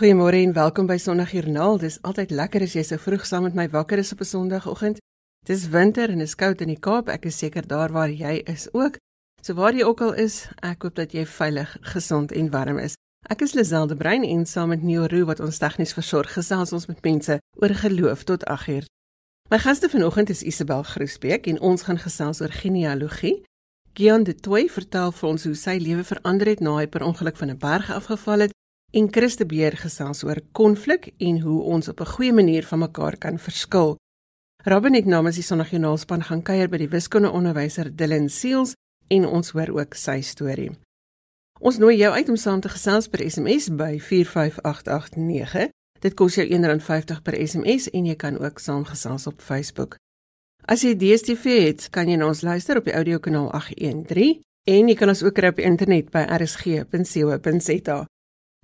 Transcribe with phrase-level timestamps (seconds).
[0.00, 1.74] Goeiemôre en welkom by Sondagjoernaal.
[1.76, 4.98] Dis altyd lekker as jy so vroeg saam met my wakker is op 'n Sondagoggend.
[5.44, 7.08] Dis winter en is koud in die Kaap.
[7.08, 8.96] Ek is seker daar waar jy is ook.
[9.42, 12.94] So waar jy ook al is, ek hoop dat jy veilig, gesond en warm is.
[13.28, 16.86] Ek is Liselde Brein en saam met Neo Roo wat ons tegnies versorg, gesels ons
[16.86, 18.84] met mense oor geloof tot 8uur.
[19.50, 23.42] My gaste vanoggend is Isabel Groesbeek en ons gaan gesels oor genealogie.
[23.92, 27.36] Gian de Toey vertel vir ons hoe sy lewe verander het na hy per ongeluk
[27.36, 28.52] van 'n berg afgeval het
[28.90, 33.16] en Christe Beer gesels oor konflik en hoe ons op 'n goeie manier van mekaar
[33.16, 33.96] kan verskil.
[34.64, 38.74] Robin het namens die Sondagjoernaalspan gaan kuier by die wiskundeonderwyser Dylan Seals
[39.08, 40.70] en ons hoor ook sy storie.
[41.60, 45.68] Ons nooi jou uit om saam te gesels per SMS by 45889.
[46.00, 49.96] Dit kos jou R1.50 per SMS en jy kan ook saamgesels op Facebook.
[50.64, 54.96] As jy DStv het, kan jy na ons luister op die audiokanaal 813 en jy
[54.96, 58.04] kan ons ook kry op die internet by rsg.co.za.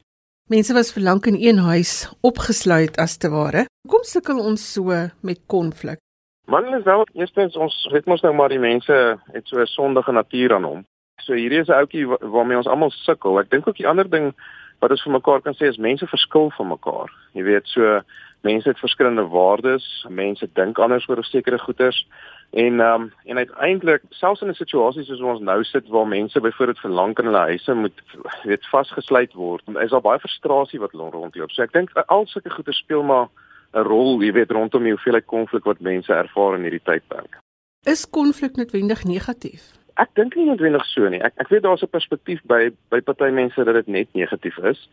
[0.48, 3.66] Mense was vir lank in een huis opgesluit as te ware.
[3.84, 4.84] Hoekom sukkel ons so
[5.20, 5.98] met konflik?
[6.46, 10.54] Man Lisel, eerstens ons weet mos nou maar die mense het so 'n sondige natuur
[10.54, 10.84] aan hom.
[11.20, 13.38] So hierdie is 'n ouetjie waarmee ons almal sukkel.
[13.40, 14.32] Ek dink ook die ander ding
[14.80, 17.12] wat ons vir mekaar kan sê is mense verskil van mekaar.
[17.34, 18.00] Jy weet so
[18.42, 22.06] mense het verskillende waardes, mense dink anders oor sekere goederes
[22.50, 26.40] en ehm um, en uiteindelik selfs in 'n situasie soos ons nou sit waar mense
[26.40, 28.02] byvoorbeeld vir lank in hulle huise moet
[28.42, 31.50] weet vasgesluit word, is daar baie frustrasie wat rondloop.
[31.50, 33.28] So ek dink al sulke goederes speel maar
[33.72, 37.38] 'n rol, jy weet, rondom die hoeveelheid konflik wat mense ervaar in hierdie tydperk.
[37.86, 39.81] Is konflik noodwendig negatief?
[40.00, 41.20] Ek dink nie noodwendig so nie.
[41.20, 44.88] Ek ek weet daar's 'n perspektief by by party mense dat dit net negatief is.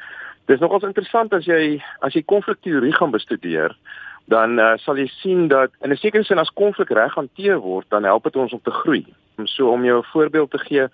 [0.47, 3.75] Dis nogals interessant as jy as jy konflikteorie gaan bestudeer,
[4.27, 7.85] dan uh, sal jy sien dat in 'n sekere sin as konflik reg hanteer word,
[7.89, 9.05] dan help dit ons om te groei.
[9.45, 10.87] So om jou 'n voorbeeld te gee,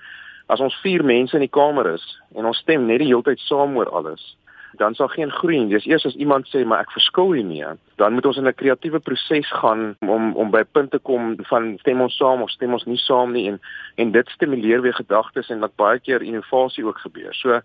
[0.48, 3.40] as ons 4 mense in die kamer is en ons stem net die hele tyd
[3.40, 4.36] saam oor alles,
[4.78, 5.74] dan sal geen groei nie.
[5.74, 9.00] Dis eers as iemand sê maar ek verskil hiermee, dan moet ons in 'n kreatiewe
[9.00, 12.98] proses gaan om om by punte kom van stem ons saam of stem ons nie
[12.98, 13.60] saam nie en
[13.96, 17.34] en dit stimuleer weer gedagtes en dat baie keer innovasie ook gebeur.
[17.34, 17.62] So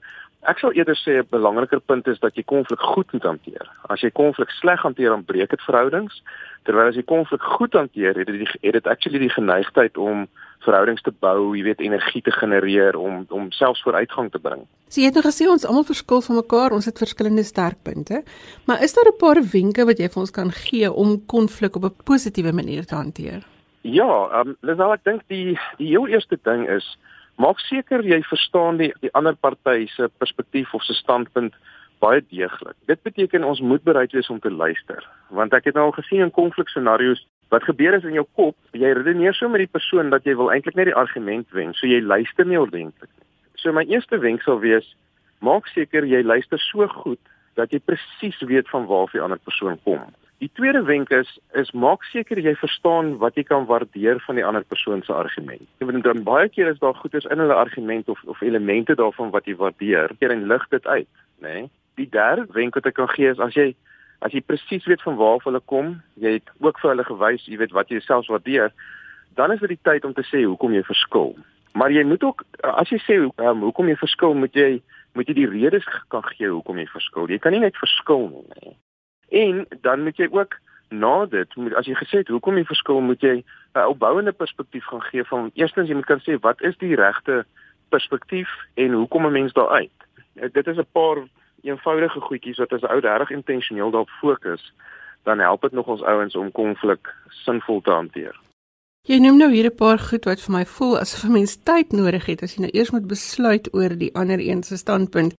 [0.48, 3.66] Ek sou eerder sê 'n belangriker punt is dat jy konflik goed moet hanteer.
[3.88, 6.22] As jy konflik sleg hanteer, dan breek dit verhoudings.
[6.64, 10.28] Terwyl as jy konflik goed hanteer, het dit het dit actually die geneigtheid om
[10.64, 14.66] verhoudings te bou, jy weet energie te genereer om om selfs vooruitgang te bring.
[14.88, 18.22] So jy het nou gesê ons almal verskil van mekaar, ons het verskillende sterkpunte,
[18.66, 21.84] maar is daar 'n paar wenke wat jy vir ons kan gee om konflik op
[21.84, 23.46] 'n positiewe manier te hanteer?
[23.82, 26.98] Ja, ehm um, Lisel, ek dink die die heel eerste ding is
[27.36, 31.54] maak seker jy verstaan die die ander party se perspektief of se standpunt
[32.00, 32.76] baie deeglik.
[32.88, 36.24] Dit beteken ons moet bereid wees om te luister, want ek het nou al gesien
[36.24, 40.26] in konflikscenario's wat gebeur is in jou kop, jy redeneer so met die persoon dat
[40.26, 43.26] jy wil eintlik net die argument wen, so jy luister nie ordentlik nie.
[43.60, 44.86] So my eerste wenk sal wees,
[45.44, 47.20] maak seker jy luister so goed
[47.58, 50.06] dat jy presies weet van waar die ander persoon kom.
[50.40, 51.28] Die tweede wenk is
[51.58, 55.66] is maak seker jy verstaan wat jy kan waardeer van die ander persoon se argument.
[55.82, 59.34] Ek bedoel dan baie keer is daar goeders in hulle argument of of elemente daarvan
[59.34, 60.14] wat jy waardeer.
[60.24, 61.12] En lig dit uit,
[61.44, 61.52] nê?
[61.52, 61.68] Nee?
[62.00, 63.74] Die derde wenk wat ek kan gee is as jy
[64.20, 67.56] as jy presies weet van waar hulle kom, jy het ook vir hulle gewys, jy
[67.60, 68.72] weet wat jy self waardeer,
[69.38, 71.34] dan is dit die tyd om te sê hoekom jy verskil.
[71.72, 74.80] Maar jy moet ook as jy sê um, hoekom jy verskil, moet jy
[75.14, 77.30] moet jy die redes kan gee hoekom jy verskil.
[77.30, 78.74] Jy kan nie net verskil nie, nê?
[79.30, 80.54] En dan moet jy ook
[80.90, 83.42] na dit, moet as jy gesê het hoekom jy verskil, moet jy
[83.74, 87.44] 'n opbouende perspektief gaan gee van eerstens jy moet kan sê wat is die regte
[87.90, 89.98] perspektief en hoekom 'n mens daar uit.
[90.34, 91.18] Eh, dit is 'n paar
[91.62, 94.72] eenvoudige goedjies wat as ou reg intentioneel daarop fokus,
[95.24, 97.14] dan help dit nog ons ouens om konflik
[97.44, 98.36] sinvol te hanteer.
[99.08, 101.92] Jy noem nou hier 'n paar goed wat vir my voel asof 'n mens tyd
[101.92, 105.34] nodig het as jy nou eers moet besluit oor die ander een se standpunt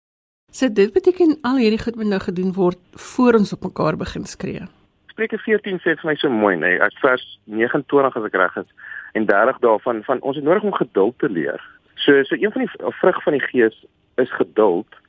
[0.52, 4.26] So dit beteken al hierdie goed moet nou gedoen word voor ons op mekaar begin
[4.28, 4.66] skree.
[5.08, 8.90] Spreuke 14 sê vir my so mooi, nê, nee, vers 29 as ek reg is
[9.16, 11.64] en 30 daarvan van ons het nodig om geduld te leer.
[12.04, 13.78] So so een van die vrug van die gees
[14.20, 15.00] is geduld.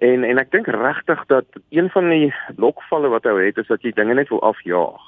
[0.00, 3.82] En en ek dink regtig dat een van die lokvalle wat hy het is dat
[3.84, 5.02] jy dinge net wil afjaag.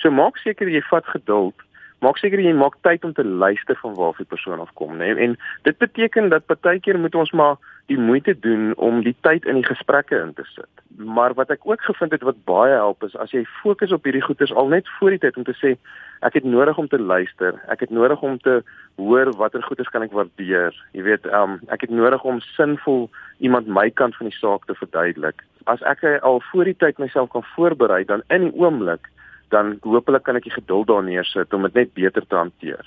[0.00, 1.66] So maak seker jy vat geduld,
[2.00, 5.12] maak seker jy maak tyd om te luister van waar die persoon afkom, né?
[5.12, 5.26] Nee?
[5.26, 5.36] En
[5.68, 9.66] dit beteken dat partykeer moet ons maar die moeite doen om die tyd in die
[9.66, 10.70] gesprekke in te sit.
[10.96, 14.22] Maar wat ek ook gevind het wat baie help is as jy fokus op hierdie
[14.22, 15.74] goeters al net voor die tyd om te sê
[16.22, 17.58] ek het nodig om te luister.
[17.72, 18.60] Ek het nodig om te
[19.00, 20.76] hoor watter goeters kan ek waardeer.
[20.94, 23.08] Jy weet, um, ek het nodig om sinvol
[23.42, 25.42] iemand my kant van die saak te verduidelik.
[25.66, 29.10] As ek al voor die tyd myself kan voorberei dan in die oomblik
[29.52, 32.86] dan hopelik kan ek die geduld daar neersit om dit net beter te hanteer.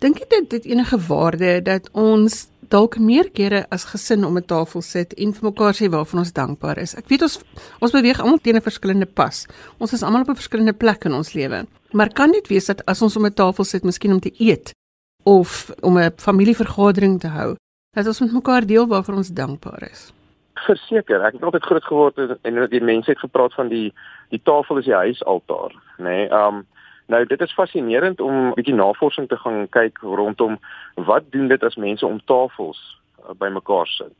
[0.00, 4.46] Dink jy dit het enige waarde dat ons dalk meer kere as gesin om 'n
[4.48, 6.94] tafel sit en vir mekaar sê waarvan ons dankbaar is?
[6.96, 7.36] Ek weet ons
[7.80, 9.46] ons beweeg almal teen 'n verskillende pas.
[9.78, 11.66] Ons is almal op 'n verskillende plek in ons lewe.
[11.92, 14.72] Maar kan dit wees dat as ons om 'n tafel sit, miskien om te eet
[15.24, 17.56] of om 'n familievergadering te hou,
[17.92, 20.12] dat ons met mekaar deel waarvoor ons dankbaar is?
[20.54, 23.92] Verseker, ek het altyd groot geword en die mense het gepraat van die
[24.30, 26.04] die tafel is die huisaltaar, nê.
[26.04, 26.66] Nee, um
[27.10, 30.58] nou dit is fascinerend om 'n bietjie navorsing te gaan kyk rondom
[30.94, 32.80] wat doen dit as mense om tafels
[33.20, 34.16] uh, bymekaar sit.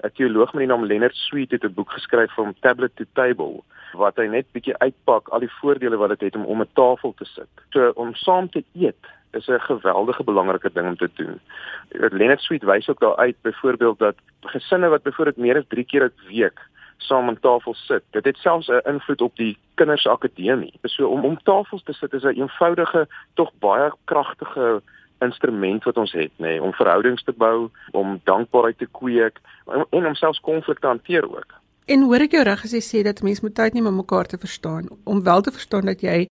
[0.00, 3.60] 'n Teoloog met die naam Leonard Sweet het 'n boek geskryf van Tablet to Table
[3.92, 6.72] wat hy net bietjie uitpak al die voordele wat dit het, het om om 'n
[6.72, 7.52] tafel te sit.
[7.70, 11.40] So om saam te eet is 'n geweldige belangrike ding om te doen.
[11.88, 16.04] Leonard Sweet wys ook daar uit byvoorbeeld dat gesinne wat byvoorbeeld meer as 3 keer
[16.04, 16.60] 'n week
[17.06, 18.02] saam aan tafel sit.
[18.10, 20.72] Dit het selfs 'n invloed op die kindersakademie.
[20.82, 24.82] So om om tafels te sit is 'n eenvoudige tog baie kragtige
[25.18, 29.86] instrument wat ons het, nê, nee, om verhoudings te bou, om dankbaarheid te kweek en,
[29.90, 31.54] en om selfs konflik te hanteer ook.
[31.86, 34.26] En hoor ek jou reg as jy sê dat mense moet tyd neem om mekaar
[34.26, 36.26] te verstaan, om wel te verstaan dat jy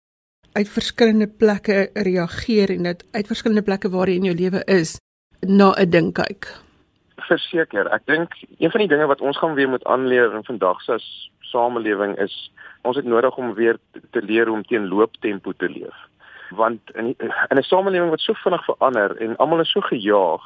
[0.52, 4.98] uit verskillende plekke reageer en dat uit verskillende plekke waar jy in jou lewe is
[5.40, 6.52] na 'n ding kyk
[7.32, 7.90] verseker.
[7.96, 11.00] Ek dink een van die dinge wat ons gaan weer moet aanleer in vandag se
[11.52, 12.36] samelewing is
[12.88, 13.78] ons het nodig om weer
[14.16, 15.98] te leer om teen looptempo te leef.
[16.62, 20.42] Want in in 'n samelewing wat so vinnig verander en almal is so gejaag,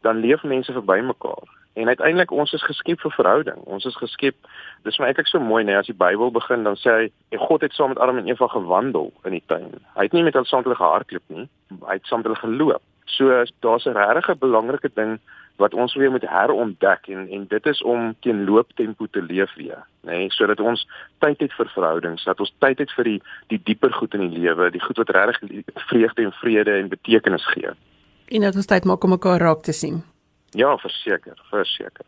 [0.00, 1.48] dan leef mense verby mekaar.
[1.78, 3.56] En uiteindelik ons is geskep vir verhouding.
[3.70, 4.34] Ons is geskep.
[4.82, 6.94] Dis my eintlik so mooi nê as die Bybel begin dan sê
[7.30, 9.70] hy God het saam met Adam en Eva gewandel in die tuin.
[9.94, 11.46] Hy het nie met hulle saam hulle gehardloop nie.
[11.86, 12.82] Hy het saam hulle geloop.
[13.06, 15.20] So daar's 'n regtig belangrike ding
[15.58, 19.82] wat ons weer moet herontdek en en dit is om teen looptempo te leef weer,
[20.06, 20.84] nê, nee, sodat ons
[21.24, 23.18] tyd het vir verhoudings, dat ons tyd het vir die
[23.52, 27.46] die dieper goed in die lewe, die goed wat regtig vreugde en vrede en betekenis
[27.54, 27.74] gee.
[28.28, 30.02] En dat ons tyd maak om mekaar raak te sien.
[30.56, 32.06] Ja, verseker, verseker.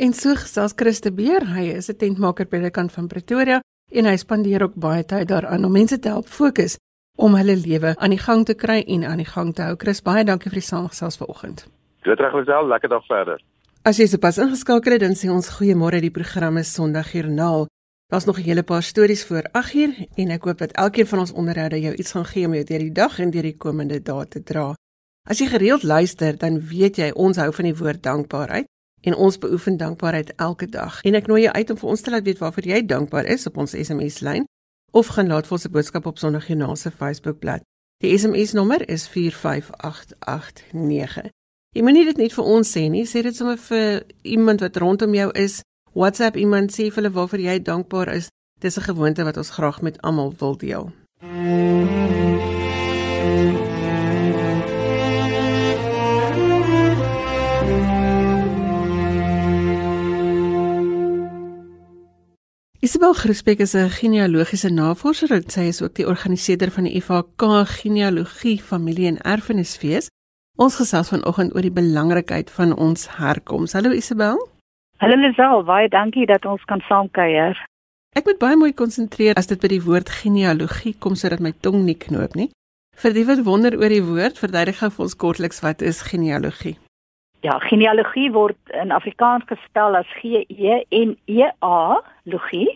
[0.00, 3.60] En so gesels Christe Beer, hy is 'n tentmaker by die kant van Pretoria
[3.92, 6.78] en hy spandeer ook baie tyd daaraan om mense te help fokus
[7.16, 9.76] om hulle lewe aan die gang te kry en aan die gang te hou.
[9.76, 11.66] Chris, baie dankie vir die saamgesels vanoggend.
[12.02, 13.42] Dit reg myself, lekker dag verder.
[13.86, 17.68] As jy sopas ingeskakel het, dan sê ons goeiemôre, die program is Sondagjoernaal.
[18.10, 21.32] Daar's nog 'n hele paar stories voor 8uur en ek hoop dat elkeen van ons
[21.32, 24.26] onderhoude jou iets gaan gee om jou deur die dag en deur die komende dae
[24.26, 24.74] te dra.
[25.30, 28.66] As jy gereeld luister, dan weet jy ons hou van die woord dankbaarheid
[29.00, 31.00] en ons beoefen dankbaarheid elke dag.
[31.02, 33.46] En ek nooi jou uit om vir ons te laat weet waarvoor jy dankbaar is
[33.46, 34.44] op ons SMS-lyn
[34.90, 37.62] of gaan laat vir ons 'n boodskap op Sondagjoernaal se Facebook-blad.
[37.98, 41.41] Die SMS-nommer is 45889.
[41.72, 45.14] Jy moenie dit net vir ons sê nie, sê dit sommer vir iemand wat rondom
[45.16, 45.62] jou is.
[45.96, 48.28] WhatsApp iemand sê vir hulle waarvoor jy dankbaar is.
[48.60, 50.92] Dis 'n gewoonte wat ons graag met almal wil deel.
[62.84, 65.42] Isabel Griesbeck is 'n genealogiese navorser.
[65.48, 70.10] Sy is ook die organiseerder van die FHK Genealogie Familie en Erfenisfees.
[70.62, 73.72] Ons gesels vanoggend oor die belangrikheid van ons herkoms.
[73.74, 74.36] Hallo Isabel.
[75.02, 77.58] Hallo Lisel, baie dankie dat ons kan saamkuier.
[78.14, 81.80] Ek moet baie mooi konsentreer as dit by die woord genealogie kom sodat my tong
[81.88, 82.52] nie knoop nie.
[82.94, 86.76] Vir die wat wonder oor die woord, verduidelik gou vir ons kortliks wat is genealogie?
[87.42, 92.68] Ja, genealogie word in Afrikaans gespel as G E N E A logie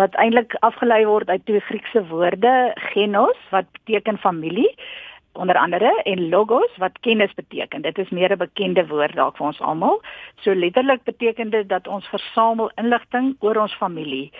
[0.00, 4.72] wat eintlik afgelei word uit twee Griekse woorde, genos wat beteken familie
[5.38, 7.82] onder andere en logos wat kennis beteken.
[7.82, 10.02] Dit is meer 'n bekende woord dalk vir ons almal.
[10.40, 14.32] So letterlik beteken dit dat ons versamel inligting oor ons familie.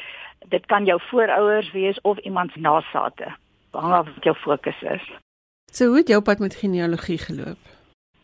[0.49, 3.35] Dit kan jou voorouers wees of iemand se nageslagte.
[3.71, 5.11] Hang af wat jou fokus is.
[5.73, 7.59] So hoe het jou pad met genealogie geloop?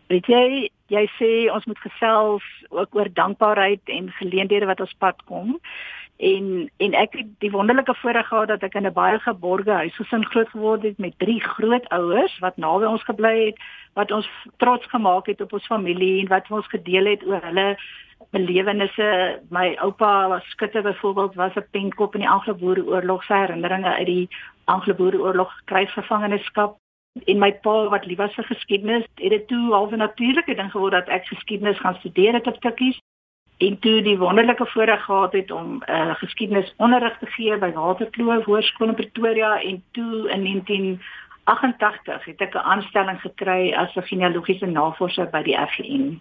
[0.06, 5.22] Weet jy, jy sê ons moet gesels ook oor dankbaarheid en geleenthede wat ons pad
[5.24, 5.60] kom
[6.16, 10.24] en en ek het die wonderlike voorreg gehad dat ek in 'n baie geborge huisgesin
[10.24, 13.58] groot geword het met drie grootouers wat naby ons gebly het
[13.94, 17.76] wat ons trots gemaak het op ons familie en wat ons gedeel het oor hulle
[18.30, 19.40] belewennisse.
[19.50, 24.28] My oupa was skutter byvoorbeeld was 'n penkop in die Anglo-Boereoorlog se herinneringe uit die
[24.64, 26.76] Anglo-Boereoorlog krygsgevangenskap
[27.30, 30.70] En my pa wat lief was vir geskiedenis, het dit toe half 'n natuurlike ding
[30.70, 32.98] geword dat ek geskiedenis gaan studeer het op Tikkies
[33.66, 38.44] en toe die wonderlike voorreg gehad het om uh, eh, geskiedenisonderrig te gee by Waterkloof
[38.44, 44.66] Hoërskool in Pretoria en toe in 1988 het ek 'n aanstelling gekry as 'n genealogiese
[44.66, 46.20] navorser by die FGN.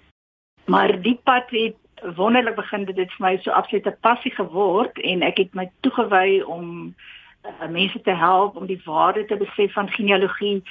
[0.65, 1.75] Maar die pad het
[2.15, 6.95] wonderlik begin dit vir my so absolute passie geword en ek het my toegewy om
[7.45, 10.63] uh, mense te help om die waarde te besef van genealogie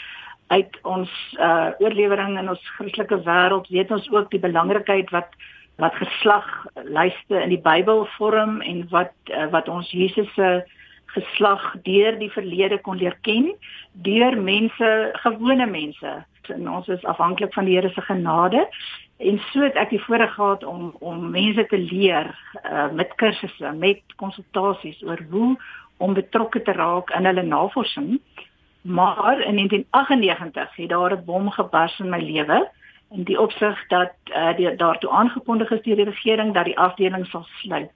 [0.46, 1.10] uit ons
[1.40, 5.28] uh, oorlewering in ons Christelike wêreld weet ons ook die belangrikheid wat
[5.82, 10.50] wat geslaglyste in die Bybel vorm en wat uh, wat ons Jesus se
[11.12, 13.50] geslag deur die verlede kon leer ken
[14.06, 14.90] deur mense
[15.24, 16.12] gewone mense.
[16.54, 18.62] En ons is afhanklik van die Here se genade
[19.22, 22.30] en so het ek die voorreg gehad om om mense te leer
[22.62, 25.56] uh, met kursusse met konsultasies oor hoe
[26.02, 28.20] om betrokke te raak in hulle navorsing.
[28.82, 32.70] Maar in 1998 het daar 'n bom gebars in my lewe
[33.12, 37.26] in die opsig dat uh, die daartoe aangekondig is deur die regering dat die afdeling
[37.26, 37.90] sal sluit.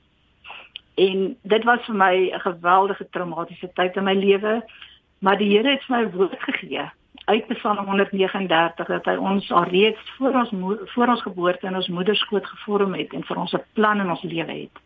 [0.95, 4.65] En dit was vir my 'n geweldige traumatiese tyd in my lewe,
[5.19, 6.91] maar die Here het my woord gegee
[7.27, 10.51] uit Psalm 139 dat hy ons alreeds voor ons
[10.95, 14.11] voor ons geboorte in ons moeder skoot gevorm het en vir ons 'n plan in
[14.11, 14.77] ons lewe het.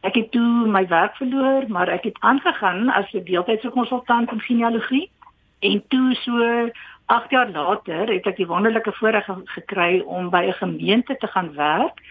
[0.00, 4.40] Ek het toe my werk verloor, maar ek het aangegaan as 'n deeltydse konsultant in
[4.40, 5.10] genealogie
[5.60, 6.70] en toe so
[7.08, 11.54] 8 jaar later het ek die wonderlike voorreg gekry om by 'n gemeente te gaan
[11.54, 12.02] werk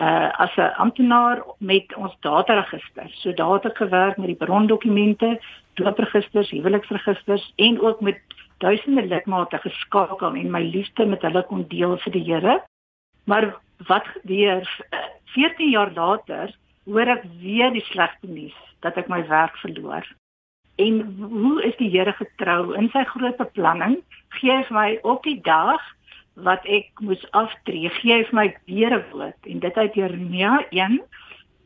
[0.00, 3.08] uh as 'n amptenaar met ons dataregister.
[3.10, 5.40] So daar het ek gewerk met die brondokumente,
[5.74, 8.18] doopregisters, huweliksregisters en ook met
[8.58, 12.62] duisende lidmate geskakel en my liefde met hulle kon deel vir die Here.
[13.24, 13.54] Maar
[13.86, 14.68] wat gebeur
[15.24, 20.06] 14 uh, jaar later hoor ek weer die slegte nuus dat ek my werk verloor.
[20.80, 23.98] En hoe is die Here getrou in sy groot beplanning?
[24.38, 25.82] Gee hy my op die dag
[26.40, 30.96] wat ek moes aftree, gee hy my weer 'n woord en dit uit Jeremia 1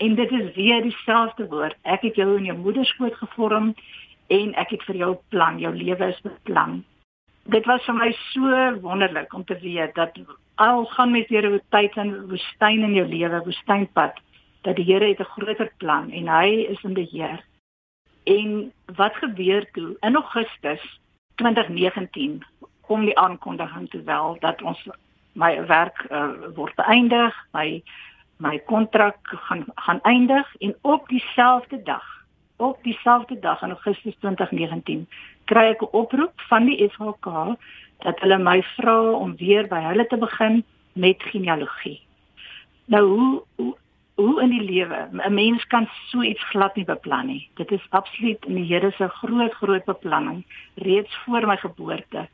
[0.06, 1.76] en dit is weer dieselfde woord.
[1.84, 3.74] Ek het jou in jou moeder skoot gevorm
[4.28, 6.82] en ek het vir jou plan, jou lewe is beplan.
[7.46, 10.18] Dit was vir my so wonderlik om te weet dat
[10.56, 14.18] al gaan met hierdie tyd in woestyn in jou lewe, woestynpad,
[14.62, 17.44] dat die Here het 'n groter plan en hy is in beheer.
[18.24, 21.00] En wat gebeur toe in Augustus
[21.34, 22.44] 2019
[22.80, 24.88] kom die aankondiging toe wel dat ons
[25.32, 27.82] my werk uh, word beëindig, my
[28.36, 29.16] my kontrak
[29.46, 32.04] gaan gaan eindig en op dieselfde dag,
[32.56, 35.06] op dieselfde dag in Augustus 2019
[35.44, 37.56] kry ek 'n oproep van die SHK
[38.04, 42.00] dat hulle my vra om weer by hulle te begin met genealogie.
[42.84, 43.76] Nou hoe, hoe
[44.14, 47.48] hoe in die lewe 'n mens kan so iets glad nie beplan nie.
[47.54, 50.44] Dit is absoluut in die Here se groot groot beplanning
[50.74, 52.28] reeds voor my geboorte.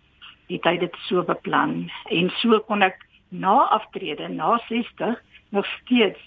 [0.47, 6.19] Die tyd het so beplan en so kon ek na aftrede na 60 nog steeds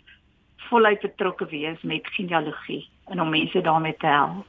[0.70, 4.46] voluit betrokke wees met genealogie en om mense daarmee te help.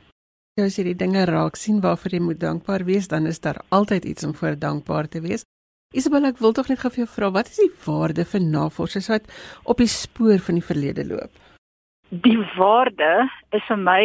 [0.55, 3.59] Ja, as jy die dinge raak sien waarvoor jy moet dankbaar wees, dan is daar
[3.69, 5.43] altyd iets om voor dankbaar te wees.
[5.95, 9.07] Isabel, ek wil tog net gou vir jou vra, wat is die waarde vir navorsers
[9.13, 9.29] wat
[9.71, 11.31] op die spoor van die verlede loop?
[12.11, 14.03] Die waarde is vir my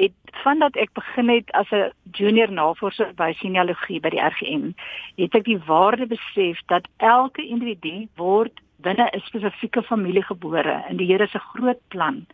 [0.00, 4.72] het vandat ek begin het as 'n junior navorser by genealogie by die RGM,
[5.20, 10.96] het ek die waarde besef dat elke individu word binne 'n spesifieke familie gebore in
[10.96, 12.26] die Here se groot plan.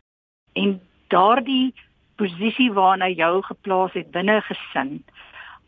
[0.54, 1.74] En daardie
[2.16, 5.02] posisie waarna jou geplaas het binne 'n gesin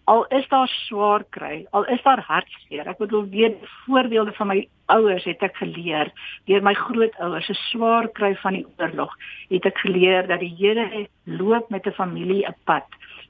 [0.06, 2.86] al is daar swaar kry, al is daar hartseer.
[2.86, 4.58] Ek bedoel weer voorbeelde van my
[4.94, 6.12] ouers het ek geleer,
[6.46, 9.16] deur my grootouers se swaar kry van die oorlog,
[9.50, 12.86] het ek geleer dat die Here loop met 'n familie 'n pad.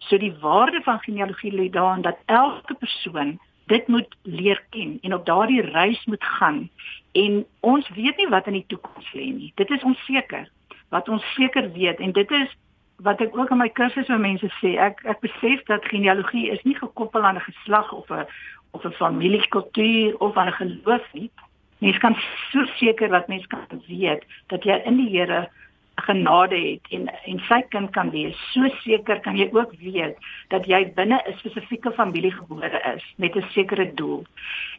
[0.09, 5.15] So die waarde van genealogie lê daarin dat elke persoon dit moet leer ken en
[5.15, 6.69] op daardie reis moet gaan.
[7.13, 9.53] En ons weet nie wat in die toekoms lê nie.
[9.55, 10.49] Dit is onseker.
[10.89, 12.57] Wat ons seker weet en dit is
[12.97, 16.63] wat ek ook in my kursusse met mense sê, ek ek besef dat genealogie is
[16.65, 18.27] nie gekoppel aan 'n geslag of 'n
[18.73, 21.31] of 'n familiekultuur of aan 'n geloof nie.
[21.79, 22.17] Mens kan
[22.53, 25.49] so seker wat mens kan weet dat jy in die Here
[25.97, 28.37] genade het en en sy kind kan wees.
[28.53, 30.17] So seker kan jy ook weet
[30.49, 34.25] dat jy binne 'n spesifieke familie gebore is met 'n sekere doel.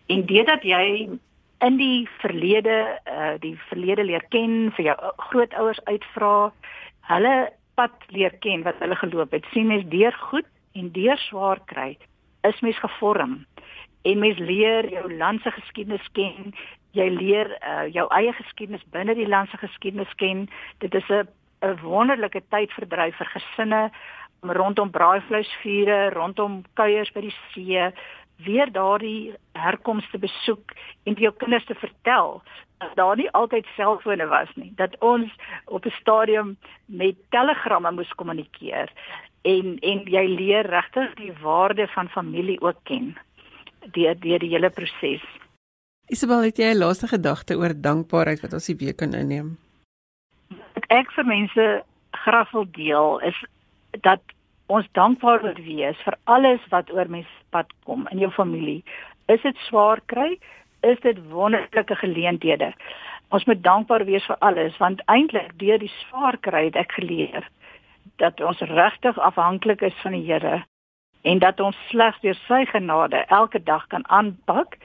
[0.08, 1.10] En dit dat jy
[1.60, 6.52] in die verlede uh die verlede leer ken, vir jou grootouers uitvra,
[7.02, 11.62] hulle pad leer ken wat hulle geloop het, sien mens deur goed en deur swaar
[11.70, 11.98] kry,
[12.48, 13.40] is mens gevorm
[14.08, 16.54] en mens leer jou land se geskiedenis ken.
[16.96, 20.48] Jy leer uh, jou eie geskiedenis binne die land se geskiedenis ken.
[20.84, 21.28] Dit is 'n
[21.62, 23.92] 'n wonderlike tydverdryf vir gesinne
[24.52, 27.92] rondom braaivleisvure, rondom kuiers by die see,
[28.46, 30.74] weer daardie herkomste besoek
[31.06, 32.42] en vir jou kinders te vertel
[32.78, 35.32] dat daar nie altyd selfone was nie, dat ons
[35.66, 38.92] op 'n stadium met telegramme moes kommunikeer
[39.42, 43.16] en en jy leer regtig die waarde van familie ook ken
[43.92, 45.24] deur deur die hele proses.
[46.08, 49.58] Isabel, het jy 'n laaste gedagte oor dankbaarheid wat ons die week kan inneem?
[50.74, 53.46] Wat ek vir mense graag wil deel is
[54.02, 54.22] dat
[54.68, 58.84] ons dankbaar moet wees vir alles wat oor mens pad kom in jou familie.
[59.32, 60.38] Is dit swaar kry?
[60.84, 62.74] Is dit wonderlike geleenthede?
[63.32, 67.48] Ons moet dankbaar wees vir alles want eintlik deur die swaar kry het ek geleer
[68.24, 70.64] dat ons regtig afhanklik is van die Here
[71.28, 74.78] en dat ons slegs deur sy genade elke dag kan aanpak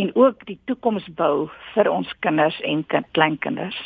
[0.00, 3.78] en ook die toekoms bou vir ons kinders en kleinkinders.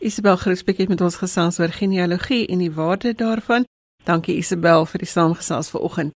[0.00, 3.68] Isabel Groesbeek het met ons gesels oor genealogie en die waarde daarvan.
[4.04, 6.12] Dankie Isabel vir die saamgesels vanoggend.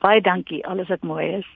[0.00, 1.46] Baie dankie, alles wat mooi is.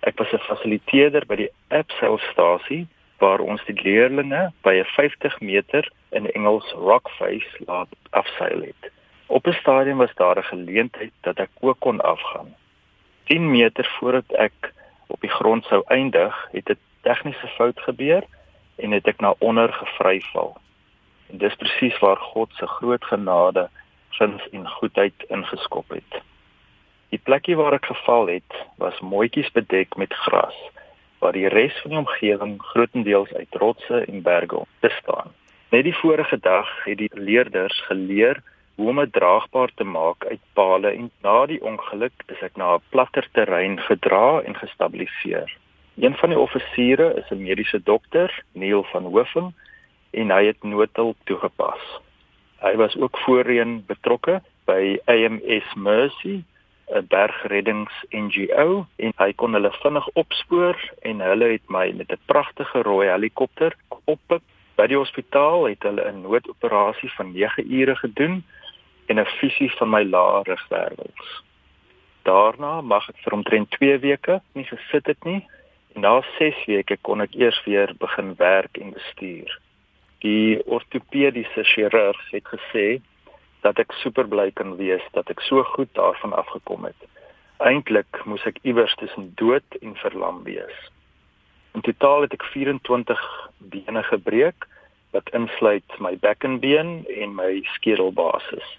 [0.00, 2.86] Ek was 'n fasiliteerder by die abseilstasie
[3.18, 8.92] waar ons die leerders by 'n 50 meter in Engels rock face laat afseil het.
[9.32, 12.54] Op 'n stadium was daar 'n geleentheid dat ek ook kon afgaan.
[13.24, 14.72] 10 meter voordat ek
[15.06, 18.24] op die grond sou eindig, het 'n tegniese fout gebeur
[18.76, 20.56] en het ek na onder gevryval.
[21.30, 23.68] En dis presies waar God se groot genade,
[24.08, 26.22] guns en goedheid ingeskop het.
[27.08, 30.56] Die plekkie waar ek geval het, was mooietjies bedek met gras,
[31.18, 35.32] waar die res van die omgewing grootendeels uit rotse en berge bestaan.
[35.68, 38.42] Net die vorige dag het die leerders geleer
[38.74, 42.74] hoe om dit draagbaar te maak uit pale en na die ongeluk is ek na
[42.74, 45.50] 'n platter terrein gedra en gestabiliseer.
[45.96, 49.52] Een van die offisiere is 'n mediese dokter, Neil van Hoofing,
[50.10, 52.00] en hy het noodhulp toegepas.
[52.60, 56.44] Hy was ook voorheen betrokke by AMS Mercy,
[56.92, 62.24] 'n bergreddings NGO, en hy kon hulle vinnig opspoor en hulle het my met 'n
[62.26, 64.42] pragtige rooi helikopter oppik
[64.76, 68.44] by die hospitaal het hulle 'n noodoperasie van 9 ure gedoen
[69.06, 71.42] en 'n fusie van my lae rugwervels.
[72.22, 75.42] Daarna mag ek vir omtrent 2 weke nie gesit het nie
[75.94, 79.58] en na 6 weke kon ek eers weer begin werk en bestuur.
[80.22, 83.00] Die ortopediese chirurg het gesê
[83.62, 87.08] dat ek super bly kan wees dat ek so goed daarvan afgekom het.
[87.58, 90.78] Eintlik moes ek iewers tussen dood en verlam wees.
[91.74, 93.22] In totaal het ek 24
[93.74, 94.66] bene gebreek
[95.10, 98.78] wat insluit my bekkenbeen en my skedelbasis.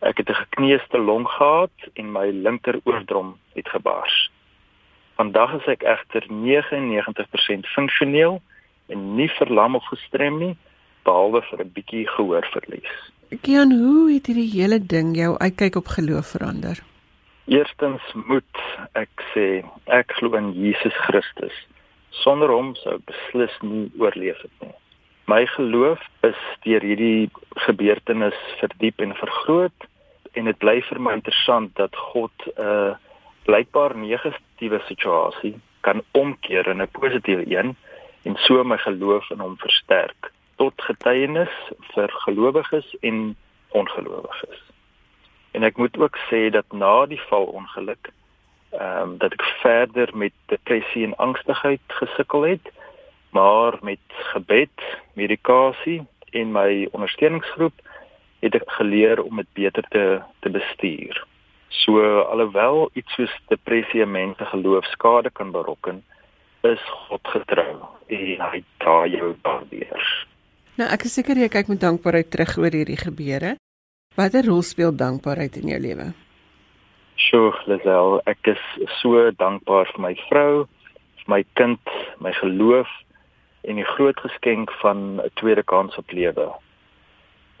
[0.00, 4.30] Ek het 'n gekneusde long gehad en my linkeroordrom het gebars.
[5.16, 8.42] Vandag is ek egter 99% funksioneel
[8.86, 10.56] en nie verlam of gestrem nie,
[11.02, 12.92] behalwe vir 'n bietjie gehoorverlies.
[13.40, 16.78] Kian, hoe het hierdie hele ding jou uitkyk op geloof verander?
[17.44, 18.56] Eerstens moet
[18.92, 21.56] ek sê ek glo in Jesus Christus.
[22.10, 24.74] Sonder hom sou ek beslis nie oorleef het nie.
[25.28, 27.30] My geloof is deur hierdie
[27.66, 29.87] gebeurtenis verdiep en vergroot
[30.32, 32.94] en dit bly vir my interessant dat God 'n uh,
[33.44, 37.76] blykbaar negatiewe situasie kan omkeer in 'n positiewe een
[38.22, 41.54] en so my geloof in hom versterk tot getuienis
[41.94, 43.36] vir gelowiges en
[43.68, 44.62] ongelowiges.
[45.50, 48.12] En ek moet ook sê dat na die valongeluk
[48.70, 52.66] ehm um, dat ek verder met depressie en angstigheid gesukkel het,
[53.30, 54.80] maar met gebed,
[55.12, 57.72] medikasie, en my ondersteuningsgroep
[58.40, 60.04] het ek geleer om dit beter te
[60.40, 61.24] te bestuur.
[61.84, 66.02] So alhoewel iets soos depressie mense geloof skade kan berokken,
[66.62, 67.74] is God getrou
[68.08, 70.06] en hy dra jou daardeur.
[70.78, 73.56] Nou ek is seker jy kyk met dankbaarheid terug oor hierdie gebeure.
[74.18, 76.08] Watter rol speel dankbaarheid in jou lewe?
[77.18, 78.62] Sjoe, Lisel, ek is
[79.00, 80.52] so dankbaar vir my vrou,
[81.22, 82.90] vir my kind, my geloof
[83.66, 86.46] en die groot geskenk van 'n tweede kans op lewe.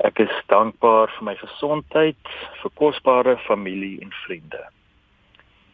[0.06, 4.60] Ek is dankbaar vir my gesondheid, vir kosbare familie en vriende.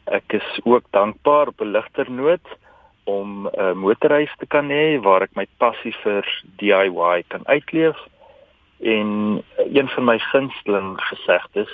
[0.09, 2.47] Ek is ook dankbaar op 'n ligter noot
[3.05, 6.25] om 'n uh, motorreis te kan hê waar ek my passie vir
[6.57, 7.99] DIY kan uitleef.
[8.81, 11.73] En een van my gunsteling gesegdes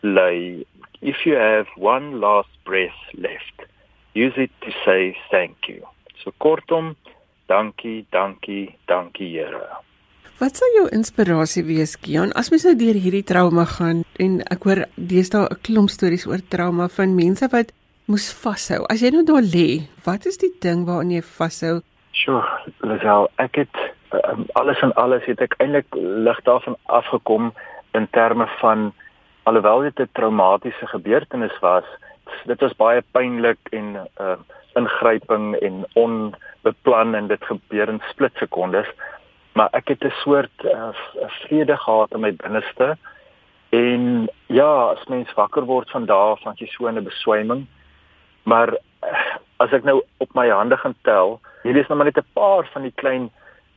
[0.00, 0.64] lei
[1.00, 3.68] if you have one last breath left
[4.14, 5.84] use it to say thank you.
[6.24, 6.96] So kortom
[7.46, 9.89] dankie dankie dankie Here
[10.40, 14.62] Wat sou jou inspirasie wees Kian as mens nou deur hierdie trauma gaan en ek
[14.64, 14.78] hoor
[15.10, 17.74] deesdae 'n klomp stories oor trauma van mense wat
[18.08, 18.86] moes vashou.
[18.88, 21.82] As jy nou daar lê, wat is die ding waaraan jy vashou?
[22.16, 22.40] Sjoe,
[22.80, 23.76] Lisel, ek het
[24.16, 27.52] um, alles en alles het ek eintlik lig daarvan afgekom
[27.92, 28.94] in terme van
[29.44, 31.84] alhoewel dit 'n traumatiese gebeurtenis was,
[32.46, 34.40] dit was baie pynlik en uh,
[34.74, 38.88] ingryping en onbeplan en dit gebeur in splitsekondes,
[39.60, 40.88] maar ek het 'n soort uh,
[41.44, 42.96] vrede gehad in my binneste.
[43.70, 47.66] En ja, as mens wakker word van daardie van jy so 'n beswyming,
[48.42, 52.18] Maar eh, as ek nou op my hande gaan tel, hierdie is nou maar net
[52.18, 53.30] 'n paar van die klein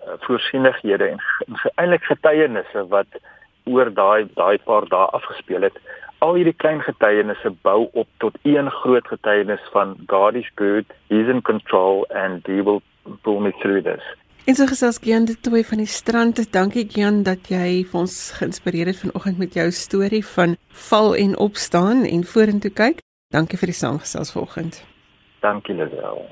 [0.07, 3.19] uh, voorsienighede en, en eintlik getuienisse wat
[3.65, 5.77] oor daai daai paar dae afgespeel het.
[6.19, 11.27] Al hierdie klein getuienisse bou op tot een groot getuienis van God is good, he's
[11.27, 12.81] in control and he will
[13.21, 14.03] pull me through this.
[14.43, 16.51] En so gesels Gian dit toe van die strand.
[16.51, 20.57] Dankie Gian dat jy vir ons geïnspireer het vanoggend met jou storie van
[20.89, 22.99] val en opstaan en vorentoe kyk.
[23.31, 24.81] Dankie vir die saamgesels vanoggend.
[25.39, 26.25] Dankie Lisel.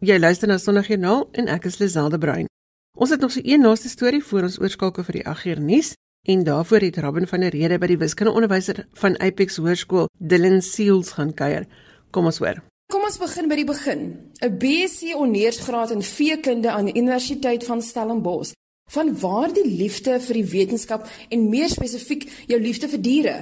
[0.00, 2.48] Jy luister na Sondagjoernaal en ek is Liselde Bruin.
[2.96, 5.92] Ons het nog so een laaste storie voor ons oorskakel vir die 8 uur nuus
[6.24, 11.12] en daarvoor het Robin van der Rede by die wiskundeonderwyser van Apex Hoërskool, Dylan Seals
[11.20, 11.68] gaan kuier.
[12.16, 12.64] Kom ons hoor.
[12.88, 14.04] Kom ons begin by die begin.
[14.40, 18.54] 'n BSc Honeursgraad in Veekunde aan die Universiteit van Stellenbosch.
[18.90, 23.34] Van waar die liefde vir die wetenskap en meer spesifiek jou liefde vir diere?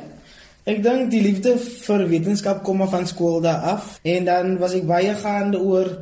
[0.64, 4.74] Ek dink die liefde vir wetenskap kom af van skool daar af en dan was
[4.74, 5.92] ek baie gaande oor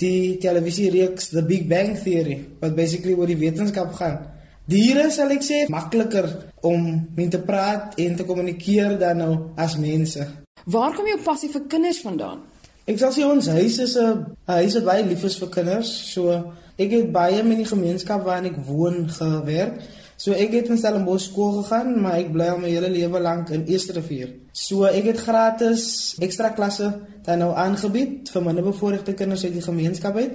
[0.00, 4.18] die televisiereeks The Big Bang Theory wat basically oor die wetenskap gaan.
[4.64, 6.32] Diere sal ek sê makliker
[6.64, 10.24] om mee te praat en te kommunikeer dan nou as mense.
[10.64, 12.55] Waar kom jou passie vir kinders vandaan?
[12.86, 15.90] Ek sal sê ons huis is 'n huis wat baie lief is vir kinders.
[16.14, 16.30] So
[16.78, 19.80] ek het baie met die gemeenskap waarin ek woon gewerk.
[20.16, 23.50] So ek het in Stellenbosch skool gegaan, maar ek bly al my hele lewe lank
[23.50, 24.28] in Eersterivier.
[24.52, 26.92] So ek het gratis ekstra klasse
[27.24, 30.32] dan nou aangebied vir minderbevoorregte kinders uit die gemeenskap uit.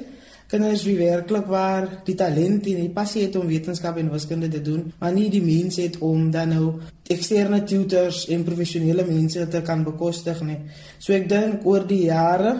[0.51, 4.59] Kinders wie werklik waar die talent en die passie het om wetenskap en wiskunde te
[4.61, 6.65] doen, maar nie die mens het om dan nou
[7.07, 10.57] eksterne tutors en professionele mense te kan bekostig nie.
[10.99, 12.51] So ek dink oor die jare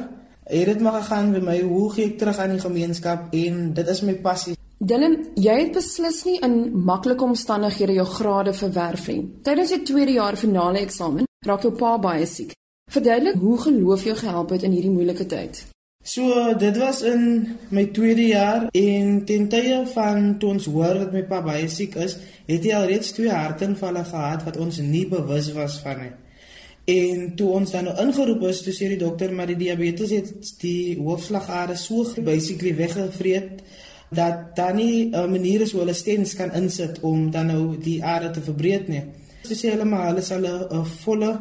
[0.45, 3.91] het dit maar gegaan met my hoe gee ek terug aan die gemeenskap en dit
[3.91, 4.55] is my passie.
[4.79, 6.55] Dylan, jy het beslis nie in
[6.87, 9.27] maklike omstandighede jou grade verwerf nie.
[9.43, 12.55] Tydens jou tweede jaar finale eksamen raak jou pa baie siek.
[12.91, 15.63] Verduidelik hoe geloof jou gehelp het in hierdie moeilike tyd.
[16.03, 21.11] So, dit was in my tweede jaar en ten tye van toe ons hoor dat
[21.13, 25.05] my pa baie siek is, het hy al reeds twee hartaanvalle gehad wat ons nie
[25.11, 26.11] bewus was van nie.
[26.89, 30.33] En toe ons dan nou ingeroep is, toe sê die dokter maar die diabetes het
[30.63, 33.61] die hoofslagare so basically weggevreet
[34.09, 37.77] dat dan nie 'n uh, manier is hoe hulle stens kan insit om dan nou
[37.77, 39.03] die aarde te verbreek nie.
[39.43, 41.39] So sê hulle maar hulle sal 'n volle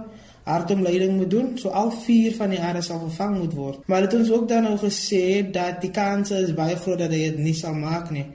[0.51, 3.83] hartomleiding moet doen, so al vier van die aarde sal vervang moet word.
[3.87, 7.23] Maar dit ons ook dan nou gesê dat die kans is baie groot dat hy
[7.31, 8.27] dit nie sal maak nie.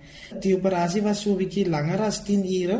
[0.41, 2.79] Die operasie was so 'n bietjie langer as 10 ure.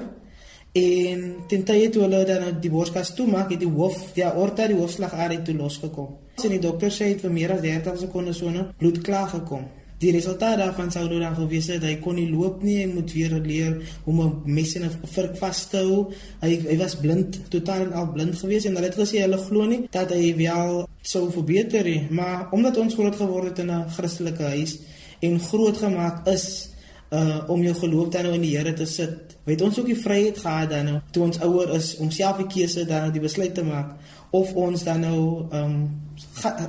[0.76, 4.26] En ten tye toe hulle dan nou die borskas toe maak, het die hoof, die
[4.26, 6.18] aorta, die hoofslagader toe losgekom.
[6.36, 9.64] Sien die dokter sê dit vir meer as 30 sekondes sonder bloed klaar gekom.
[10.00, 13.36] Die resultaat daarvan sou dan gewees het hy kon nie loop nie, hy moet weer
[13.40, 16.12] leer om 'n mes en 'n vurk vas te hou.
[16.42, 19.66] Hy hy was blind, totaal en al blind gewees en hulle het gesê hulle glo
[19.66, 23.90] nie dat hy wel sou verbeter nie, maar omdat ons groot geword het in 'n
[23.90, 24.80] Christelike huis
[25.22, 26.70] en groot gemaak is
[27.12, 29.38] uh om jou geloof dan nou in die Here te sit.
[29.44, 32.48] Weet ons ook die vryheid gehad dan nou toe ons ouer is om self die
[32.48, 33.96] keuse dan nou die besluit te maak
[34.32, 36.04] of ons dan nou ehm um,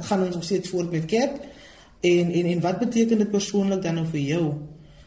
[0.00, 1.55] gaan ons nog steeds voort met kerk
[2.00, 4.46] En en en wat beteken dit persoonlik dan nou vir jou?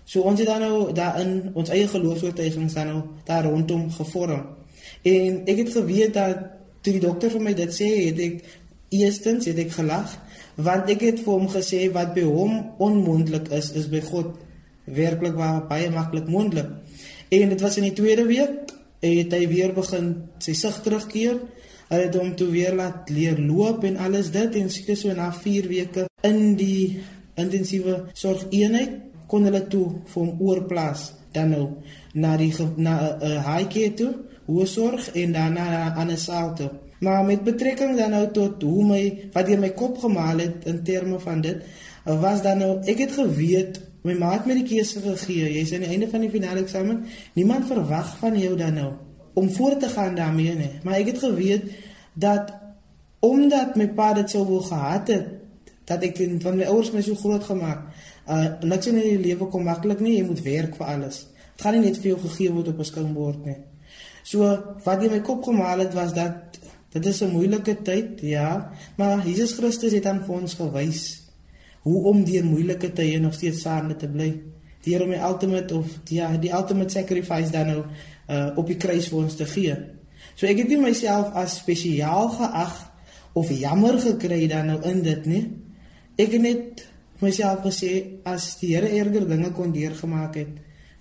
[0.03, 4.45] So ons het dan nou daarin ons eie geloofsvertuigings dan nou daar rondom gevorm.
[5.01, 6.37] En ek het geweet dat
[6.81, 8.41] toe die dokter vir my dit sê, het ek
[8.89, 10.15] eerstens het ek gelag
[10.59, 14.33] want ek het vir hom gesê wat by hom onmoontlik is, is by God
[14.89, 15.37] werklik
[15.69, 16.67] baie maklik moontlik.
[17.29, 20.09] En dit was in die tweede week het hy weer begin
[20.43, 21.37] sy sig terugkeer.
[21.89, 25.31] Hy het hom toe weer laat leer loop en alles dit en seker so na
[25.33, 26.99] 4 weke in die
[27.39, 28.99] intensiewe sorgeenheid
[29.29, 31.65] kon hulle toe vir hom oorplaas dan nou
[32.13, 34.13] na die na 'n uh, uh, high care toe,
[34.47, 36.69] hoë sorg en dan na 'n ander saal toe.
[36.99, 40.83] Maar met betrekking dan nou tot hoe my wat jy my kop gemaal het in
[40.83, 41.57] terme van dit,
[42.05, 45.53] was dan nou ek het geweet my ma het my die keuse gegee.
[45.53, 47.05] Jy's aan die einde van die finale eksamen.
[47.33, 48.91] Niemand verwag van jou dan nou
[49.39, 50.71] om voort te gaan daarmee nie.
[50.83, 51.69] Maar ek het geweet
[52.13, 52.53] dat
[53.25, 55.27] omdat my pa dit sou wou gehad het
[55.89, 57.87] dat ek in, van my ouers my so groot gemaak.
[58.29, 60.19] Uh niks in die lewe kom maklik nie.
[60.19, 61.23] Jy moet werk vir alles.
[61.55, 63.57] Dit gaan nie net vir jou gegee word op 'n skoumbord nie.
[64.23, 64.45] So
[64.85, 66.49] wat in my kop gemaal het was dat
[66.89, 71.21] Dit is 'n moeilike tyd, ja, maar Jesus Christus het aan ons gewys
[71.81, 74.41] hoe om deur moeilike tye nog steeds saam te bly.
[74.81, 77.83] Deur om die ultimate of ja, die ultimate sacrifice dan nou
[78.29, 79.75] uh, op die kruis vir ons te gee.
[80.35, 82.77] So ek het nie myself as spesiaal geag
[83.39, 85.43] of jammer gekry dan nou in dit nie.
[86.19, 86.85] Ek het net
[87.23, 90.53] myself gesê as die Here erger dinge kon deurgemaak het,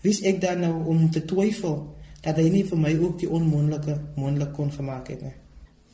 [0.03, 1.79] wie's ek dan nou om te twyfel
[2.23, 5.37] dat hy nie vir my ook die onmoontlike moontlik kon gemaak het nie.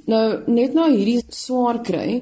[0.08, 2.20] Nou net na hierdie swaar kry,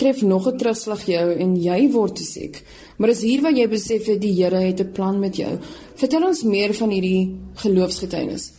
[0.00, 2.62] tref nog 'n terugslag jou en jy word siek.
[2.96, 5.58] Maar is hier waar jy besef het die Here het 'n plan met jou.
[5.94, 8.52] Vertel ons meer van hierdie geloofsgetuienis.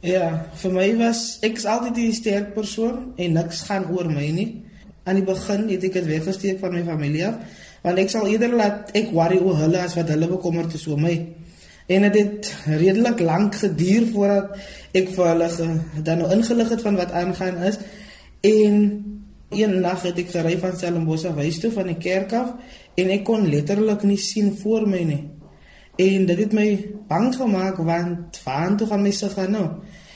[0.00, 4.62] Ja, vir my was ek altyd 'n sterk persoon en niks gaan oor my nie.
[5.04, 7.34] Aan die begin het ek dit weggesteek van my familie af,
[7.82, 10.98] want ek sal eerder laat ek worry oor hulle as wat hulle bekommerd is oor
[10.98, 11.26] my.
[11.86, 14.56] En dit het redelik lank geduur voordat
[14.92, 15.48] ek vir hulle
[16.02, 17.78] dan nou ingelig het van wat aangaan is.
[18.40, 18.74] En
[19.56, 22.54] een nag het ek gery van Stellenbosch huis toe van die kerk af
[22.94, 25.22] en ek kon letterlik nie sien voor my nie.
[25.96, 26.68] En dit het my
[27.08, 29.68] bang gemaak want waar toe gaan my se gaan nou?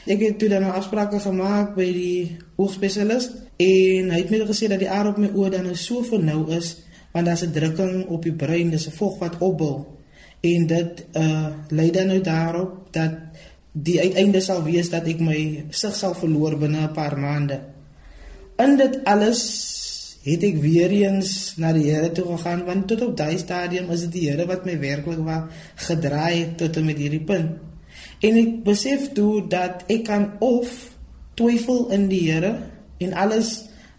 [0.07, 4.69] Ek het toe dan 'n afspraak gemaak by die oogspesialist en hy het my gesê
[4.69, 6.77] dat die aard op my oë dan nou so vernou is
[7.13, 9.87] want daar's 'n drukking op die brein, dis 'n vog wat opbou
[10.41, 13.13] en dit uh lei dan nou daarop dat
[13.73, 17.61] die uiteinde sal wees dat ek my sig sal verloor binne 'n paar maande.
[18.61, 19.43] In dit alles
[20.21, 24.05] het ek weer eens na die Here toe gegaan want tot op daai stadium is
[24.05, 25.41] dit die Here wat my werklik wou
[25.87, 27.57] gedraai het tot en met hierdie punt.
[28.21, 30.75] En ek besef toe dat ek kan of
[31.41, 32.53] twyfel in die Here
[33.01, 33.55] en alles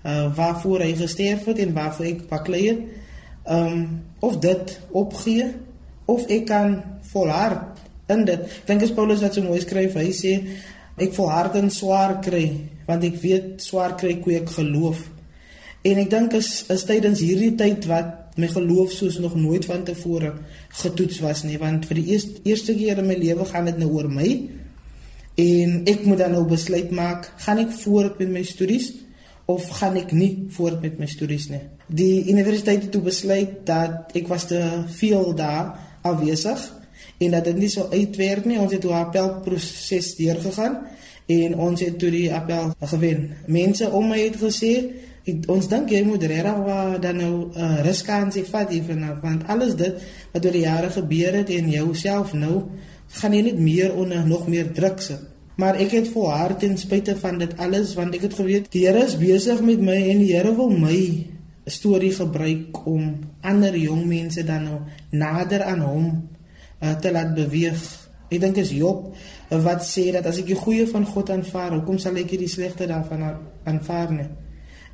[0.05, 2.85] uh waarvoor hy gesterf het en waarvoor ek baklei het,
[3.49, 5.49] um of dit opgee
[6.05, 6.77] of ek kan
[7.11, 7.81] volhard
[8.13, 8.45] in dit.
[8.45, 10.35] Ek dink as Paulus wat so mooi skryf, hy sê
[10.99, 12.45] ek volhard in swaar kry
[12.87, 15.05] want ek weet swaar kry kweek geloof.
[15.87, 19.83] En ek dink is is tydens hierdie tyd wat my geloof soos nog nooit van
[19.87, 20.33] tevore
[20.81, 23.91] getoets was nie want vir die eerste eerste keer in my lewe gaan dit nou
[23.97, 24.29] oor my.
[25.41, 28.91] En ek moet dan nou besluit maak gaan ek voort met my studies
[29.51, 31.63] of gaan ek nie voort met my studies nie?
[31.87, 34.61] Die universiteit het toe besluit dat ek was te
[34.99, 35.73] veel daar
[36.07, 36.61] afwesig
[37.21, 38.59] en dat dit nie so uitwerk nie.
[38.59, 40.77] Ons het toe 'n appelproses deurgegaan
[41.25, 43.31] en ons het toe die appel gewen.
[43.45, 44.73] Mense om my het gesê
[45.25, 49.75] ek, ons dink jy moet regtig dan nou 'n uh, riskansie vat hiervan want alles
[49.75, 49.93] dit
[50.31, 52.63] wat oor die jare gebeur het en jouself nou
[53.07, 55.19] gaan jy net meer onder nog meer druk sit.
[55.55, 59.03] Maar ek het volhard ten spyte van dit alles want ek het geweet die Here
[59.05, 61.27] is besig met my en die Here wil my
[61.65, 64.79] storie gebruik om ander jong mense dan nou
[65.09, 66.07] nader aan hom
[66.81, 67.81] uh, te laat beweeg.
[68.31, 69.11] Ek dink is Job
[69.51, 72.87] wat sê dat as ek die goeie van God aanvaar, hoekom sal ek die slegte
[72.87, 73.25] daarvan
[73.67, 74.29] aanvaar nie?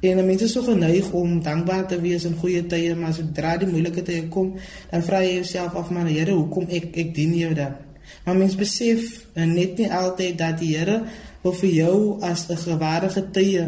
[0.07, 3.29] En mense is so geneig om dankbaar te wees in goeie tye, maar as dit
[3.37, 4.55] dra die moeilike tye kom,
[4.91, 7.77] dan vra jy jouself af maar Here, hoekom ek ek dien jou dan?
[8.25, 11.03] Maar mens besef uh, net nie altyd dat die Here
[11.43, 13.67] wil vir jou as 'n gewaardige tye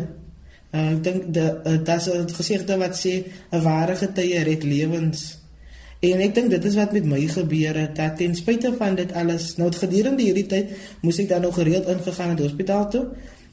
[0.70, 4.64] Uh, ek dink dat uh, dit is 'n gesegde wat sê 'n ware getuie red
[4.64, 5.39] lewens.
[6.00, 9.12] En ek dink dit is wat met my gebeur het dat ten spyte van dit
[9.12, 10.72] alles, nou gedurende hierdie tyd
[11.04, 13.04] moes ek dan nog gereeld ingegaan het hospitaal toe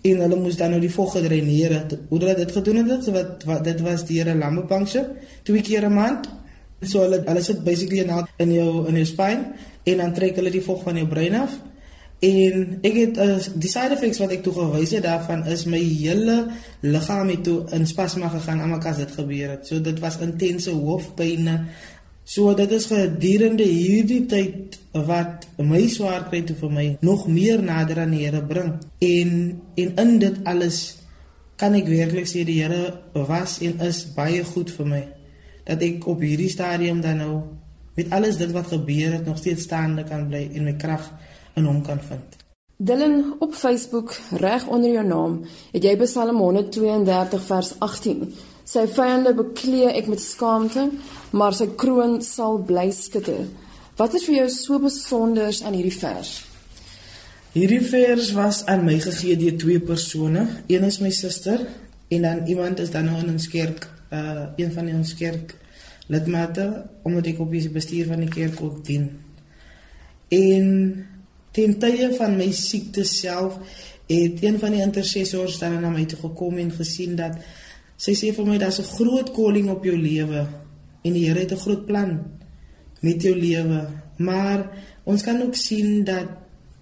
[0.06, 1.96] en hulle moes dan nou die vog gedreineer het.
[2.08, 5.08] Hoe hulle dit gedoen het, so wat, wat dit was deur 'n lammepuncture
[5.42, 6.28] twee keer 'n maand.
[6.82, 9.52] So hulle hulle sit basically in in jou in jou spine
[9.84, 11.58] en dan trek hulle die vog van jou brein af.
[12.18, 15.78] En ek het uh, die side effects wat ek toe gewys het daarvan is my
[15.78, 16.46] hele
[16.80, 19.66] liggaam het toe in spasma gegaan almal as dit gebeur het.
[19.66, 21.50] So dit was intense hoofpyn,
[22.26, 27.60] So dit is gedurende hierdie tyd wat my swaar kry toe vir my nog meer
[27.62, 28.72] nader aan die Here bring.
[28.98, 29.30] En
[29.78, 30.78] en in dit alles
[31.56, 35.04] kan ek werklik sê die Here was en is baie goed vir my.
[35.70, 37.36] Dat ek op hierdie stadium dan nou
[37.94, 41.06] met alles dit wat gebeur het nog steeds staande kan bly en my krag
[41.54, 42.42] in hom kan vind.
[42.76, 45.38] Dylan op Facebook reg onder jou naam
[45.70, 48.34] het jy Psalm 132 vers 18
[48.66, 50.88] Sy vyande beklee ek met skaamte,
[51.30, 53.44] maar sy kroon sal bly skitter.
[53.96, 56.40] Wat is vir jou so besonders aan hierdie vers?
[57.54, 60.42] Hierdie vers was aan my gegee deur twee persone.
[60.68, 61.62] Een is my suster
[62.10, 65.54] en dan iemand is dan nou in ons kerk, uh een van ons kerk
[66.12, 66.66] lidmate
[67.06, 69.08] omdat ek op die bestuur van die kerk ook dien.
[70.28, 70.66] En
[71.54, 73.56] ten tye van my siekte self
[74.10, 77.38] het een van die intercessors dan na my toe gekom en gesien dat
[77.96, 80.46] Sy sê vir my daar's 'n groot calling op jou lewe
[81.04, 82.24] en die Here het 'n groot plan
[83.00, 83.88] met jou lewe.
[84.18, 84.70] Maar
[85.04, 86.28] ons kan ook sien dat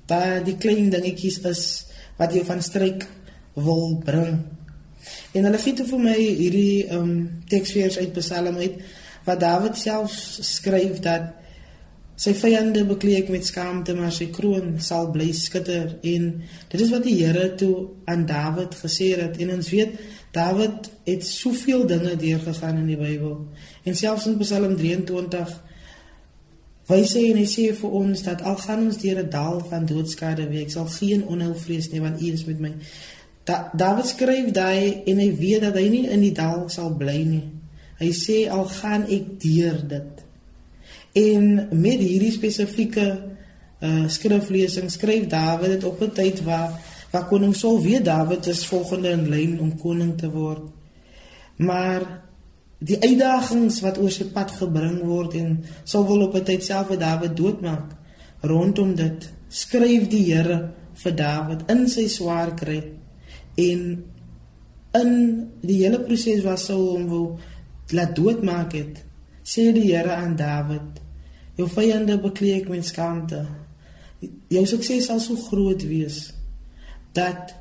[0.06, 3.06] daar die klein dingetjies is wat jou van stryk
[3.54, 4.42] wil bring.
[5.32, 8.76] En hulle gee toe vir my hierdie ehm um, teksvers uit Psalm uit
[9.24, 11.32] wat Dawid self skryf dat
[12.16, 16.28] sy vyande bekleed ek met skaamte maar sy kroon sal bly skitter en
[16.70, 19.96] dit is wat die Here toe aan Dawid gesê het en ons weet
[20.34, 23.36] Dawid het soveel dinge deurgegaan in die Bybel.
[23.86, 25.52] En selfs in Psalm 23
[26.90, 29.86] wys hy en hy sê vir ons dat al gaan ons deur 'n dal van
[29.86, 32.72] doodskade week, sal geen onheil vrees nie want U is met my.
[33.44, 37.22] Da Dawid skryf daai en hy weet dat hy nie in die dal sal bly
[37.24, 37.44] nie.
[38.00, 40.24] Hy sê al gaan ek deur dit.
[41.14, 43.06] En met hierdie spesifieke
[43.84, 46.80] uh skriflesing skryf Dawid dit op 'n tyd waar
[47.14, 50.66] waar koning Saul weet Dawid is volgende in lyn om koning te word.
[51.62, 52.02] Maar
[52.82, 56.90] die uitdagings wat oor sy pad gebring word en Saul wil op 'n tyd self
[56.90, 57.94] vir Dawid doodmaak.
[58.42, 62.82] Rondom dit skryf die Here vir Dawid in sy swaar kry
[63.54, 64.04] en
[64.94, 65.10] in
[65.62, 67.38] die hele proses was Saul hom wil
[67.90, 69.04] laat doodmaak het.
[69.44, 71.00] Sê die Here aan Dawid:
[71.56, 73.46] "Jou vyande bekleed ek met skaamte.
[74.48, 76.33] Jou sukses sal so groot wees."
[77.14, 77.54] Dat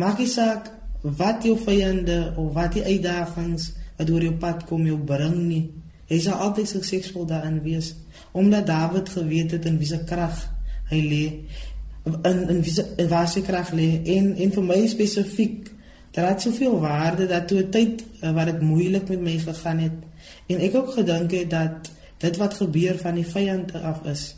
[0.00, 0.70] maak nie saak
[1.02, 5.64] wat jou vyande of wat die uitdagings wat oor jou pad kom jou bring nie.
[6.08, 7.94] Jy sal altyd suksesvol daarin wees
[8.32, 10.36] omdat Dawid geweet het in wie se krag
[10.90, 11.24] hy lê
[12.28, 15.70] in in wie se waar sy krag lê en en vir my spesifiek
[16.12, 19.78] daar het soveel waarde dat toe 'n tyd uh, wat dit moeilik met my gegaan
[19.78, 19.98] het
[20.46, 24.36] en ek ook gedink het dat dit wat gebeur van die vyand af is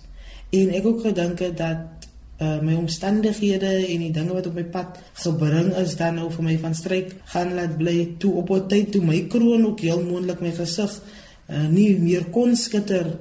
[0.51, 2.04] en ek ook gedink het dat
[2.41, 6.45] uh, my omstandighede en die dinge wat op my pad gebring is dan nou vir
[6.45, 10.03] my van stryk gaan laat bly toe op 'n tyd toe my kroon ook heel
[10.03, 11.01] moontlik my gesig
[11.49, 13.19] uh, nie meer kon skitter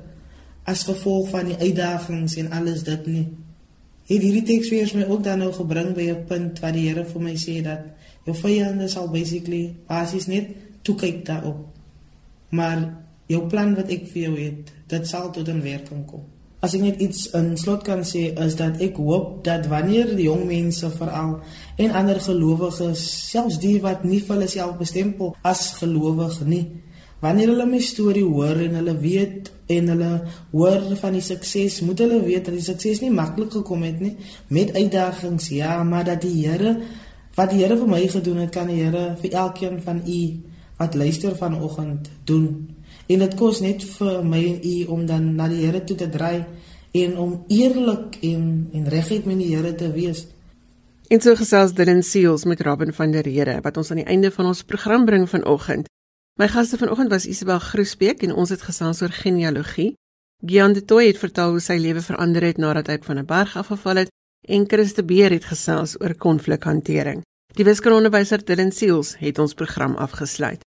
[0.64, 3.28] as gevolg van die uitdagings en alles dit nie.
[4.08, 7.06] Het hierdie teks weer my ook dan nou gebring by 'n punt waar die Here
[7.06, 7.80] vir my sê dat
[8.26, 10.48] jou vyande sal basically basies net
[10.82, 11.68] toe kyk daarop.
[12.50, 12.94] Maar
[13.28, 16.33] jou plan wat ek vir jou het, dit sal tot 'n werking kom.
[16.64, 20.30] As ek net iets in slot kan sê is dat ek hoop dat wanneer die
[20.30, 21.34] jong mense veral
[21.76, 23.02] en ander gelowiges,
[23.34, 26.64] selfs die wat nie vir hulle self bestempel as gelowig nie,
[27.20, 30.12] wanneer hulle my storie hoor en hulle weet en hulle
[30.54, 34.14] hoor van die sukses, moet hulle weet dat die sukses nie maklik gekom het nie,
[34.48, 36.78] met uitdagings, ja, maar dat die Here
[37.36, 40.22] wat die Here vir my gedoen het, kan die Here vir elkeen van u
[40.80, 42.48] wat luister vanoggend doen.
[43.08, 46.10] En dit kos net vir my en u om dan na die Here toe te
[46.10, 46.46] draai
[46.94, 50.28] en om eerlik en en reguit met die Here te wees.
[51.10, 54.08] En so gesels dit in seels met Robin van der Rede wat ons aan die
[54.10, 55.90] einde van ons program bring vanoggend.
[56.40, 59.94] My gaste vanoggend was Isabel Groesbeek en ons het gesels oor genealogie.
[60.46, 63.58] Gian de Toey het vertel hoe sy lewe verander het nadat hy van 'n berg
[63.58, 64.10] afgeval het
[64.48, 67.22] en Christe Beer het gesels oor konflikhantering.
[67.54, 70.62] Die wiskundeonderwyser Dylan Seels het ons program afgesluit.